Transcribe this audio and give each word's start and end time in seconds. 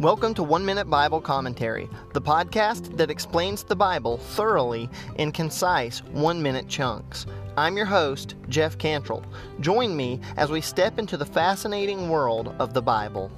Welcome 0.00 0.32
to 0.36 0.42
One 0.42 0.64
Minute 0.64 0.88
Bible 0.88 1.20
Commentary, 1.20 1.86
the 2.14 2.22
podcast 2.22 2.96
that 2.96 3.10
explains 3.10 3.62
the 3.62 3.76
Bible 3.76 4.16
thoroughly 4.16 4.88
in 5.16 5.30
concise 5.30 5.98
one 6.04 6.42
minute 6.42 6.68
chunks. 6.68 7.26
I'm 7.58 7.76
your 7.76 7.84
host, 7.84 8.34
Jeff 8.48 8.78
Cantrell. 8.78 9.22
Join 9.60 9.94
me 9.94 10.18
as 10.38 10.50
we 10.50 10.62
step 10.62 10.98
into 10.98 11.18
the 11.18 11.26
fascinating 11.26 12.08
world 12.08 12.54
of 12.58 12.72
the 12.72 12.80
Bible. 12.80 13.30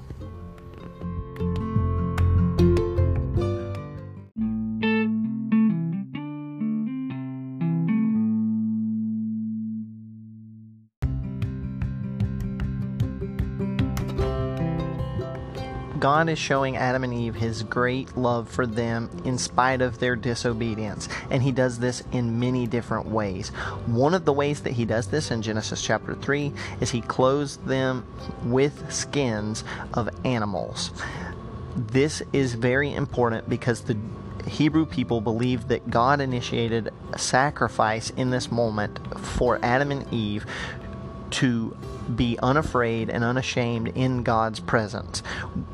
God 16.03 16.29
is 16.29 16.37
showing 16.37 16.77
Adam 16.77 17.05
and 17.05 17.15
Eve 17.15 17.37
his 17.37 17.63
great 17.63 18.17
love 18.17 18.49
for 18.49 18.67
them 18.67 19.09
in 19.25 19.39
spite 19.39 19.81
of 19.81 20.01
their 20.01 20.17
disobedience. 20.17 21.09
And 21.31 21.45
he 21.45 21.53
does 21.53 21.79
this 21.79 22.03
in 22.11 22.41
many 22.41 22.67
different 22.67 23.07
ways. 23.07 23.51
One 23.87 24.13
of 24.13 24.25
the 24.25 24.33
ways 24.33 24.63
that 24.63 24.73
he 24.73 24.85
does 24.85 25.07
this 25.07 25.31
in 25.31 25.43
Genesis 25.43 25.81
chapter 25.81 26.17
3 26.17 26.53
is 26.81 26.91
he 26.91 27.03
clothes 27.03 27.59
them 27.59 28.05
with 28.43 28.93
skins 28.93 29.63
of 29.95 30.09
animals. 30.25 30.91
This 31.77 32.21
is 32.33 32.55
very 32.55 32.93
important 32.93 33.49
because 33.49 33.83
the 33.83 33.97
Hebrew 34.49 34.87
people 34.87 35.21
believed 35.21 35.69
that 35.69 35.89
God 35.89 36.21
initiated 36.21 36.93
a 37.13 37.19
sacrifice 37.19 38.11
in 38.11 38.31
this 38.31 38.51
moment 38.51 38.99
for 39.17 39.61
Adam 39.63 39.93
and 39.93 40.13
Eve 40.13 40.47
to 41.33 41.77
be 42.15 42.39
unafraid 42.43 43.09
and 43.09 43.25
unashamed 43.25 43.89
in 43.89 44.23
God's 44.23 44.61
presence. 44.61 45.23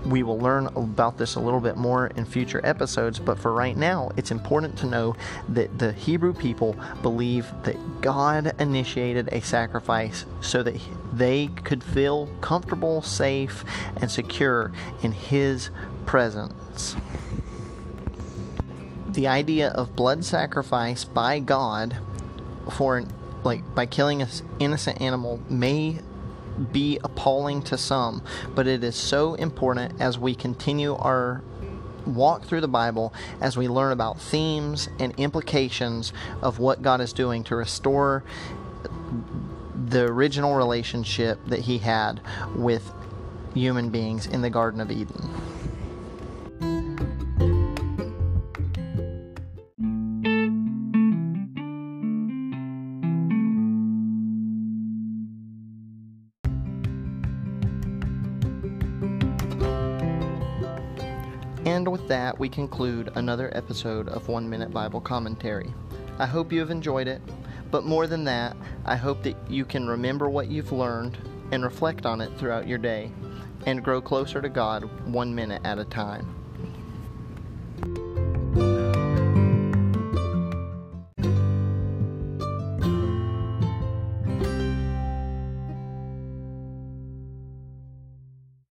We 0.05 0.23
will 0.23 0.39
learn 0.39 0.67
about 0.69 1.19
this 1.19 1.35
a 1.35 1.41
little 1.41 1.61
bit 1.61 1.77
more 1.77 2.07
in 2.09 2.25
future 2.25 2.61
episodes, 2.65 3.19
but 3.19 3.39
for 3.39 3.53
right 3.53 3.77
now, 3.77 4.11
it's 4.17 4.31
important 4.31 4.79
to 4.79 4.87
know 4.87 5.17
that 5.49 5.79
the 5.79 5.93
Hebrew 5.93 6.33
people 6.33 6.77
believe 7.03 7.51
that 7.65 8.01
God 8.01 8.55
initiated 8.61 9.29
a 9.33 9.41
sacrifice 9.41 10.27
so 10.41 10.63
that 10.63 10.81
they 11.13 11.49
could 11.49 11.83
feel 11.83 12.29
comfortable, 12.41 13.03
safe, 13.03 13.65
and 13.97 14.11
secure 14.11 14.71
in 15.03 15.13
His 15.13 15.71
presence. 16.07 16.95
The 19.09 19.27
idea 19.27 19.71
of 19.71 19.97
blood 19.97 20.25
sacrifice 20.25 21.05
by 21.05 21.41
God 21.41 21.97
for 22.71 22.99
an 22.99 23.13
like 23.45 23.75
by 23.75 23.87
killing 23.87 24.23
an 24.23 24.29
innocent 24.59 25.01
animal 25.01 25.41
may 25.49 25.99
be 26.73 26.99
appalling 27.05 27.63
to 27.63 27.79
some, 27.79 28.23
but 28.55 28.67
it 28.67 28.83
is 28.83 28.97
so 28.97 29.35
important 29.35 30.01
as 30.01 30.19
we 30.19 30.35
continue 30.35 30.95
our 30.97 31.43
walk 32.07 32.45
through 32.45 32.61
the 32.61 32.69
Bible 32.69 33.13
as 33.41 33.57
we 33.57 33.69
learn 33.69 33.93
about 33.93 34.21
themes 34.21 34.89
and 34.99 35.13
implications 35.19 36.13
of 36.43 36.59
what 36.59 36.83
God 36.83 37.01
is 37.01 37.13
doing 37.13 37.45
to 37.45 37.57
restore 37.57 38.25
the 39.87 40.05
original 40.05 40.55
relationship 40.55 41.39
that 41.47 41.61
He 41.61 41.79
had 41.79 42.21
with 42.55 42.93
human 43.55 43.91
beings 43.91 44.27
in 44.27 44.43
the 44.43 44.51
Garden 44.51 44.81
of 44.81 44.91
Eden. 44.91 45.31
And 61.69 61.87
with 61.93 62.09
that, 62.09 62.39
we 62.39 62.49
conclude 62.49 63.13
another 63.15 63.55
episode 63.55 64.09
of 64.09 64.29
One 64.29 64.49
Minute 64.49 64.71
Bible 64.71 65.03
Commentary. 65.03 65.75
I 66.19 66.25
hope 66.25 66.51
you 66.51 66.61
have 66.61 66.71
enjoyed 66.71 67.07
it, 67.07 67.21
but 67.71 67.85
more 67.85 68.07
than 68.07 68.25
that, 68.25 68.57
I 68.87 68.97
hope 68.97 69.23
that 69.25 69.37
you 69.51 69.67
can 69.67 69.87
remember 69.87 70.31
what 70.31 70.49
you've 70.49 70.73
learned 70.73 71.19
and 71.53 71.63
reflect 71.63 72.07
on 72.07 72.23
it 72.23 72.31
throughout 72.39 72.67
your 72.67 72.79
day 72.79 73.13
and 73.67 73.85
grow 73.85 74.01
closer 74.01 74.41
to 74.41 74.49
God 74.49 74.85
one 75.13 75.35
minute 75.35 75.61
at 75.63 75.79
a 75.79 75.85
time. 75.85 76.35